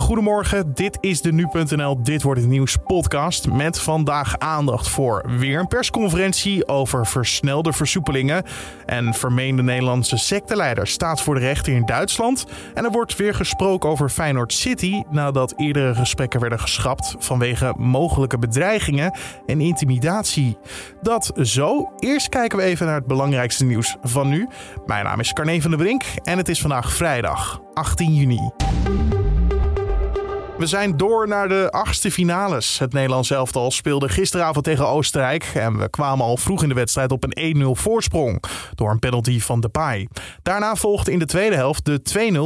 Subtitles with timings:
[0.00, 5.58] Goedemorgen, dit is de Nu.nl Dit Wordt Het Nieuws podcast met vandaag aandacht voor weer
[5.58, 8.44] een persconferentie over versnelde versoepelingen.
[8.86, 12.46] En vermeende Nederlandse secteleider staat voor de rechter in Duitsland.
[12.74, 18.38] En er wordt weer gesproken over Feyenoord City nadat eerdere gesprekken werden geschrapt vanwege mogelijke
[18.38, 20.56] bedreigingen en intimidatie.
[21.02, 21.92] Dat zo.
[21.98, 24.48] Eerst kijken we even naar het belangrijkste nieuws van nu.
[24.86, 28.50] Mijn naam is Carne van der Brink en het is vandaag vrijdag 18 juni.
[30.62, 32.78] We zijn door naar de achtste finales.
[32.78, 35.50] Het Nederlands elftal speelde gisteravond tegen Oostenrijk.
[35.54, 38.42] En we kwamen al vroeg in de wedstrijd op een 1-0 voorsprong.
[38.74, 40.08] Door een penalty van Depay.
[40.42, 42.00] Daarna volgde in de tweede helft de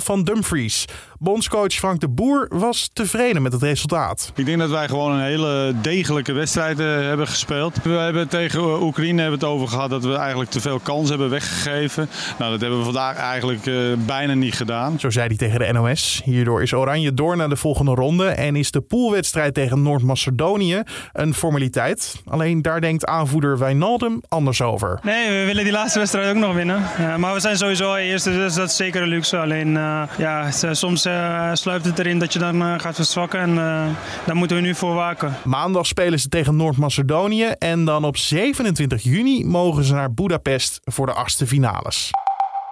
[0.00, 0.84] 2-0 van Dumfries.
[1.22, 4.32] Bondscoach Frank de Boer was tevreden met het resultaat.
[4.34, 7.82] Ik denk dat wij gewoon een hele degelijke wedstrijd uh, hebben gespeeld.
[7.82, 11.30] We hebben tegen Oekraïne hebben het over gehad dat we eigenlijk te veel kans hebben
[11.30, 12.08] weggegeven.
[12.38, 15.00] Nou, dat hebben we vandaag eigenlijk uh, bijna niet gedaan.
[15.00, 16.20] Zo zei hij tegen de NOS.
[16.24, 20.82] Hierdoor is Oranje door naar de volgende ronde en is de poolwedstrijd tegen Noord-Macedonië
[21.12, 22.22] een formaliteit.
[22.24, 24.98] Alleen daar denkt aanvoerder Wijnaldum anders over.
[25.02, 26.82] Nee, we willen die laatste wedstrijd ook nog winnen.
[26.98, 29.38] Ja, maar we zijn sowieso eerste, dus dat is zeker een luxe.
[29.38, 33.40] Alleen uh, ja, soms uh, sluipt het erin dat je dan uh, gaat verzwakken.
[33.40, 33.86] En uh,
[34.26, 35.34] daar moeten we nu voor waken.
[35.44, 37.44] Maandag spelen ze tegen Noord-Macedonië.
[37.44, 42.10] En dan op 27 juni mogen ze naar Budapest voor de achtste finales.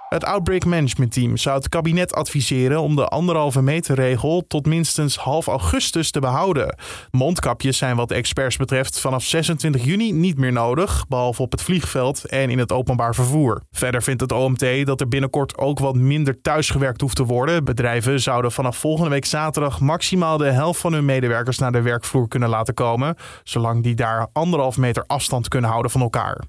[0.09, 5.17] Het Outbreak Management Team zou het kabinet adviseren om de anderhalve meter regel tot minstens
[5.17, 6.75] half augustus te behouden.
[7.11, 12.25] Mondkapjes zijn wat experts betreft vanaf 26 juni niet meer nodig, behalve op het vliegveld
[12.25, 13.61] en in het openbaar vervoer.
[13.71, 17.63] Verder vindt het OMT dat er binnenkort ook wat minder thuisgewerkt hoeft te worden.
[17.63, 22.27] Bedrijven zouden vanaf volgende week zaterdag maximaal de helft van hun medewerkers naar de werkvloer
[22.27, 26.43] kunnen laten komen, zolang die daar anderhalf meter afstand kunnen houden van elkaar.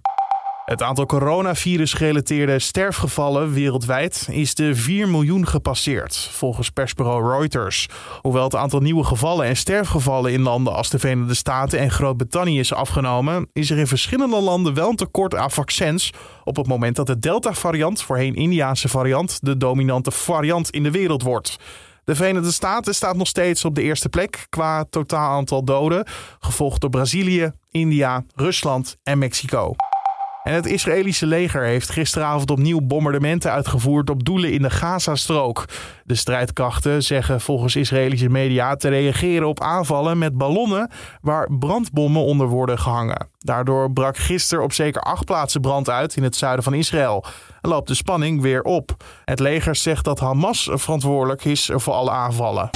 [0.70, 7.88] Het aantal coronavirus-gerelateerde sterfgevallen wereldwijd is de 4 miljoen gepasseerd, volgens persbureau Reuters.
[8.20, 12.58] Hoewel het aantal nieuwe gevallen en sterfgevallen in landen als de Verenigde Staten en Groot-Brittannië
[12.58, 16.12] is afgenomen, is er in verschillende landen wel een tekort aan vaccins
[16.44, 21.22] op het moment dat de Delta-variant, voorheen Indiaanse variant, de dominante variant in de wereld
[21.22, 21.56] wordt.
[22.04, 26.06] De Verenigde Staten staat nog steeds op de eerste plek qua totaal aantal doden,
[26.40, 29.74] gevolgd door Brazilië, India, Rusland en Mexico.
[30.42, 35.64] En het Israëlische leger heeft gisteravond opnieuw bombardementen uitgevoerd op doelen in de Gazastrook.
[36.04, 40.90] De strijdkrachten zeggen volgens Israëlische media te reageren op aanvallen met ballonnen
[41.20, 43.28] waar brandbommen onder worden gehangen.
[43.38, 47.24] Daardoor brak gisteren op zeker acht plaatsen brand uit in het zuiden van Israël.
[47.60, 49.04] En loopt de spanning weer op.
[49.24, 52.70] Het leger zegt dat Hamas verantwoordelijk is voor alle aanvallen.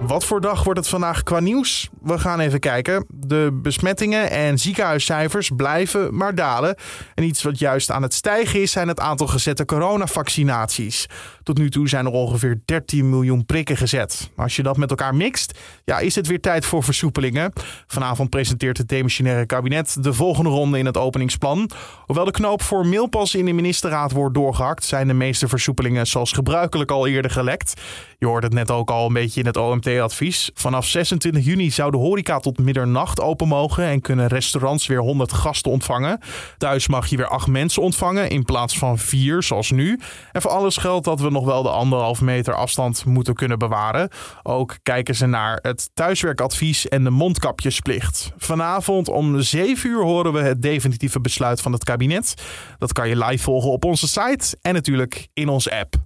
[0.00, 1.90] Wat voor dag wordt het vandaag qua nieuws?
[2.06, 3.06] We gaan even kijken.
[3.08, 6.76] De besmettingen en ziekenhuiscijfers blijven maar dalen.
[7.14, 11.06] En iets wat juist aan het stijgen is, zijn het aantal gezette coronavaccinaties.
[11.42, 14.30] Tot nu toe zijn er ongeveer 13 miljoen prikken gezet.
[14.36, 17.52] Als je dat met elkaar mixt, ja, is het weer tijd voor versoepelingen.
[17.86, 21.70] Vanavond presenteert het demissionaire kabinet de volgende ronde in het openingsplan.
[22.04, 26.32] Hoewel de knoop voor mailpas in de ministerraad wordt doorgehakt, zijn de meeste versoepelingen zoals
[26.32, 27.80] gebruikelijk al eerder gelekt.
[28.18, 30.50] Je hoort het net ook al een beetje in het OMT-advies.
[30.54, 35.70] Vanaf 26 juni zou horeca tot middernacht open mogen en kunnen restaurants weer 100 gasten
[35.70, 36.18] ontvangen.
[36.58, 40.00] Thuis mag je weer 8 mensen ontvangen in plaats van 4 zoals nu.
[40.32, 44.08] En voor alles geldt dat we nog wel de anderhalf meter afstand moeten kunnen bewaren.
[44.42, 48.32] Ook kijken ze naar het thuiswerkadvies en de mondkapjesplicht.
[48.36, 52.34] Vanavond om 7 uur horen we het definitieve besluit van het kabinet.
[52.78, 56.05] Dat kan je live volgen op onze site en natuurlijk in onze app.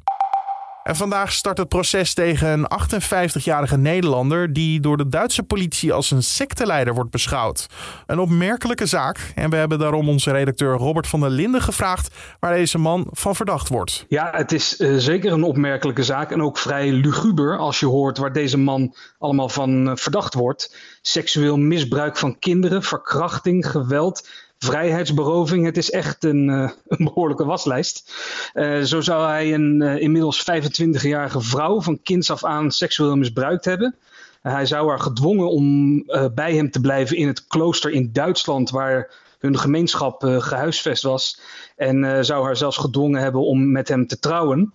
[0.91, 6.11] En vandaag start het proces tegen een 58-jarige Nederlander die door de Duitse politie als
[6.11, 7.67] een secteleider wordt beschouwd.
[8.07, 12.55] Een opmerkelijke zaak en we hebben daarom onze redacteur Robert van der Linden gevraagd waar
[12.55, 14.05] deze man van verdacht wordt.
[14.09, 18.19] Ja, het is uh, zeker een opmerkelijke zaak en ook vrij luguber als je hoort
[18.19, 20.77] waar deze man allemaal van uh, verdacht wordt.
[21.03, 24.29] Seksueel misbruik van kinderen, verkrachting, geweld,
[24.65, 25.65] vrijheidsberoving.
[25.65, 28.13] Het is echt een, uh, een behoorlijke waslijst.
[28.55, 33.65] Uh, zo zou hij een uh, inmiddels 25-jarige vrouw van kinds af aan seksueel misbruikt
[33.65, 33.97] hebben.
[34.41, 35.97] hij zou haar gedwongen om
[36.35, 41.41] bij hem te blijven in het klooster in Duitsland, waar hun gemeenschap gehuisvest was.
[41.77, 44.75] En zou haar zelfs gedwongen hebben om met hem te trouwen.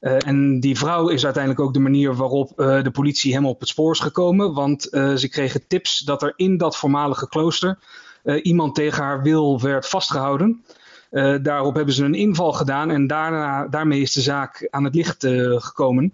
[0.00, 3.92] en die vrouw is uiteindelijk ook de manier waarop de politie hem op het spoor
[3.92, 4.54] is gekomen.
[4.54, 7.78] Want ze kregen tips dat er in dat voormalige klooster
[8.42, 10.64] iemand tegen haar wil werd vastgehouden.
[11.10, 14.94] Uh, daarop hebben ze een inval gedaan en daarna, daarmee is de zaak aan het
[14.94, 16.12] licht uh, gekomen.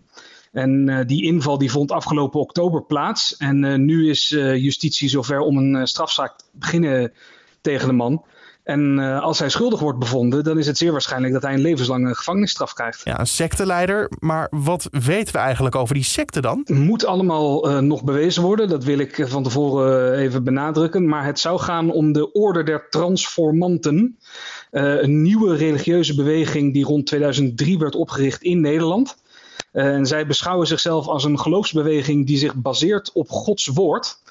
[0.53, 3.37] En die inval die vond afgelopen oktober plaats.
[3.37, 7.13] En nu is justitie zover om een strafzaak te beginnen
[7.61, 8.25] tegen de man.
[8.63, 11.61] En uh, als hij schuldig wordt bevonden, dan is het zeer waarschijnlijk dat hij een
[11.61, 13.01] levenslange gevangenisstraf krijgt.
[13.05, 14.11] Ja, een secteleider.
[14.19, 16.63] Maar wat weten we eigenlijk over die secte dan?
[16.67, 18.69] Moet allemaal uh, nog bewezen worden.
[18.69, 21.09] Dat wil ik van tevoren even benadrukken.
[21.09, 24.19] Maar het zou gaan om de Orde der Transformanten.
[24.71, 29.17] Uh, een nieuwe religieuze beweging die rond 2003 werd opgericht in Nederland.
[29.73, 34.22] en zij beschouwen zichzelf als een geloofsbeweging die zich baseert op Gods woord.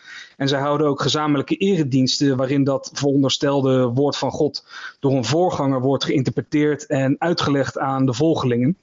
[0.41, 4.65] En zij houden ook gezamenlijke erediensten waarin dat veronderstelde woord van God
[4.99, 8.77] door een voorganger wordt geïnterpreteerd en uitgelegd aan de volgelingen.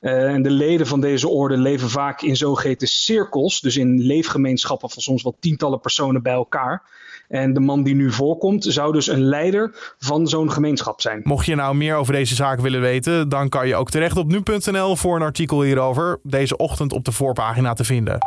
[0.00, 4.90] Uh, en de leden van deze orde leven vaak in zogeheten cirkels, dus in leefgemeenschappen
[4.90, 6.82] van soms wel tientallen personen bij elkaar.
[7.28, 11.20] En de man die nu voorkomt zou dus een leider van zo'n gemeenschap zijn.
[11.24, 14.26] Mocht je nou meer over deze zaak willen weten, dan kan je ook terecht op
[14.26, 16.20] nu.nl voor een artikel hierover.
[16.22, 18.18] Deze ochtend op de voorpagina te vinden.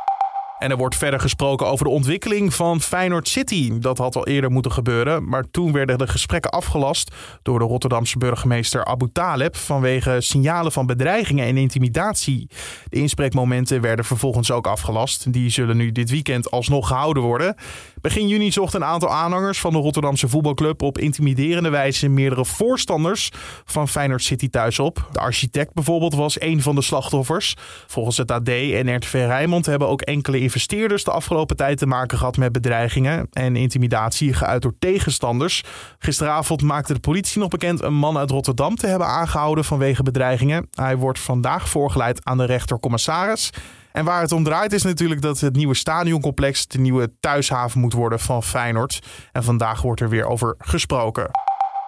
[0.61, 3.79] En er wordt verder gesproken over de ontwikkeling van Feyenoord City.
[3.79, 8.17] Dat had al eerder moeten gebeuren, maar toen werden de gesprekken afgelast door de Rotterdamse
[8.17, 12.49] burgemeester Abu Taleb vanwege signalen van bedreigingen en intimidatie.
[12.89, 15.33] De inspreekmomenten werden vervolgens ook afgelast.
[15.33, 17.55] Die zullen nu dit weekend alsnog gehouden worden.
[18.01, 23.31] Begin juni zocht een aantal aanhangers van de Rotterdamse voetbalclub op intimiderende wijze meerdere voorstanders
[23.65, 25.07] van Feyenoord City thuis op.
[25.11, 27.55] De architect bijvoorbeeld was een van de slachtoffers.
[27.87, 32.18] Volgens het AD en RTV Rijnmond hebben ook enkele investeerders de afgelopen tijd te maken
[32.18, 35.63] gehad met bedreigingen en intimidatie geuit door tegenstanders.
[36.00, 40.68] Gisteravond maakte de politie nog bekend een man uit Rotterdam te hebben aangehouden vanwege bedreigingen.
[40.71, 43.50] Hij wordt vandaag voorgeleid aan de rechtercommissaris.
[43.92, 47.94] En waar het om draait is natuurlijk dat het nieuwe stadioncomplex de nieuwe thuishaven moet
[47.94, 49.00] worden van Feyenoord.
[49.31, 51.30] En vandaag wordt er weer over gesproken.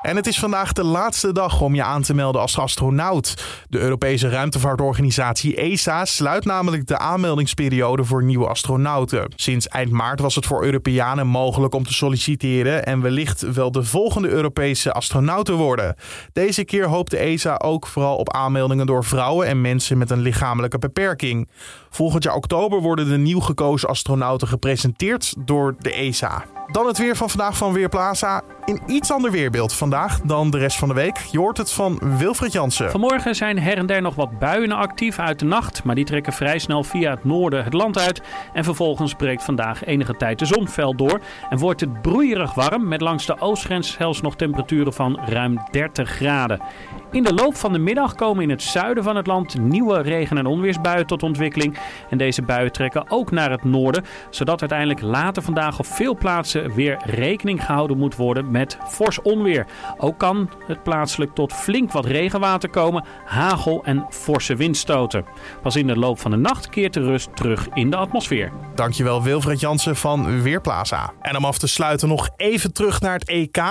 [0.04, 3.44] En het is vandaag de laatste dag om je aan te melden als astronaut.
[3.70, 9.34] De Europese ruimtevaartorganisatie ESA sluit namelijk de aanmeldingsperiode voor nieuwe astronauten.
[9.36, 13.84] Sinds eind maart was het voor Europeanen mogelijk om te solliciteren en wellicht wel de
[13.84, 15.96] volgende Europese astronaut te worden.
[16.34, 20.22] Deze keer hoopt de ESA ook vooral op aanmeldingen door vrouwen en mensen met een
[20.22, 21.50] lichamelijke beperking.
[21.90, 26.46] Volgend jaar oktober worden de nieuw gekozen astronauten gepresenteerd door de ESA.
[26.72, 28.42] Dan het weer van vandaag van Weerplaza.
[28.66, 31.18] In iets ander weerbeeld vandaag dan de rest van de week.
[31.18, 32.92] Je hoort het van Wilfred Jansen.
[32.92, 35.84] Vanmorgen zijn her en der nog wat buien actief uit de nacht.
[35.84, 38.22] Maar die trekken vrij snel via het noorden het land uit.
[38.54, 41.22] En vervolgens breekt vandaag enige tijd de zon fel door.
[41.50, 42.88] En wordt het broeierig warm.
[42.88, 46.62] Met langs de oostgrens zelfs nog temperaturen van ruim 30 graden.
[47.12, 50.38] In de loop van de middag komen in het zuiden van het land nieuwe regen-
[50.38, 51.78] en onweersbuien tot ontwikkeling.
[52.10, 54.04] En deze buien trekken ook naar het noorden.
[54.30, 59.66] Zodat uiteindelijk later vandaag op veel plaatsen weer rekening gehouden moet worden met fors onweer.
[59.98, 65.26] Ook kan het plaatselijk tot flink wat regenwater komen, hagel en forse windstoten.
[65.62, 68.52] Pas in de loop van de nacht keert de rust terug in de atmosfeer.
[68.76, 71.14] Dankjewel Wilfred Jansen van Weerplaza.
[71.22, 73.62] En om af te sluiten nog even terug naar het EK.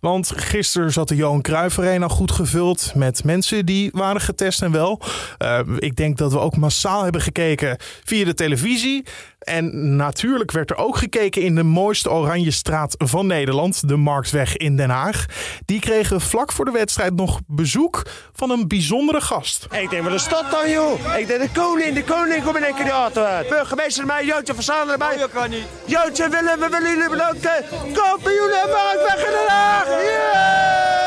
[0.00, 4.72] Want gisteren zat de Johan Cruijff Arena goed gevuld met mensen die waren getest en
[4.72, 5.00] wel.
[5.38, 9.04] Uh, ik denk dat we ook massaal hebben gekeken via de televisie.
[9.38, 14.56] En natuurlijk werd er ook gekeken in de mooiste oranje straat van Nederland, de Marktweg
[14.56, 15.26] in Den Haag.
[15.64, 18.02] Die kregen vlak voor de wedstrijd nog bezoek
[18.32, 19.66] van een bijzondere gast.
[19.70, 21.16] Ik denk wel de stad dan, joh.
[21.18, 23.48] Ik denk de koning, de koning komt in één keer de auto uit.
[23.48, 25.24] Burgemeester erbij, Jootje Verzamelen erbij.
[25.24, 25.66] Oh, kan niet.
[25.84, 27.64] Jootje, willen, we willen jullie bedanken.
[27.92, 29.86] Kampioenen Marktweg in Den Haag.
[29.86, 30.97] Yeah!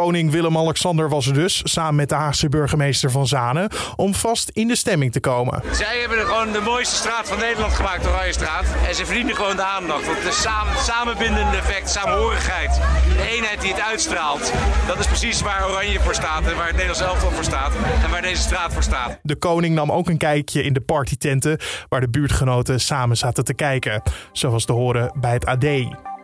[0.00, 4.68] Koning Willem-Alexander was er dus, samen met de Haagse burgemeester van Zanen, om vast in
[4.68, 5.62] de stemming te komen.
[5.72, 8.64] Zij hebben er gewoon de mooiste straat van Nederland gemaakt, Oranje Straat.
[8.88, 10.06] En ze verdienen gewoon de aandacht.
[10.06, 12.80] Want de samen, samenbindende effect, samenhorigheid,
[13.16, 14.52] de eenheid die het uitstraalt,
[14.86, 17.72] dat is precies waar Oranje voor staat en waar het Nederlands elftal voor staat
[18.04, 19.18] en waar deze straat voor staat.
[19.22, 23.54] De koning nam ook een kijkje in de partytenten waar de buurtgenoten samen zaten te
[23.54, 24.02] kijken,
[24.32, 25.64] zoals te horen bij het AD.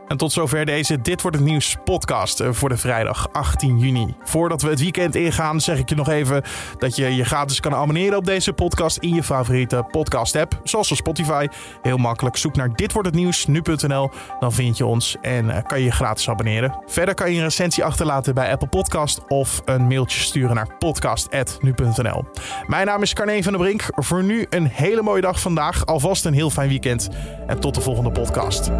[0.08, 4.14] En tot zover deze Dit wordt het nieuws podcast eh, voor de vrijdag 18 juni.
[4.22, 6.42] Voordat we het weekend ingaan, zeg ik je nog even
[6.78, 10.90] dat je je gratis kan abonneren op deze podcast in je favoriete podcast app, zoals
[10.90, 11.46] op Spotify.
[11.82, 12.36] Heel makkelijk.
[12.36, 14.10] Zoek naar Dit wordt het nieuws nu.nl,
[14.40, 16.82] dan vind je ons en eh, kan je je gratis abonneren.
[16.86, 22.25] Verder kan je een recensie achterlaten bij Apple Podcast of een mailtje sturen naar podcast@nu.nl.
[22.66, 23.82] Mijn naam is Carne van der Brink.
[23.90, 27.08] Voor nu een hele mooie dag vandaag, alvast een heel fijn weekend
[27.46, 28.70] en tot de volgende podcast.